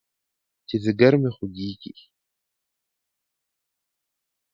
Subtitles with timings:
[0.67, 1.93] چې ځيگر مې خوږېږي.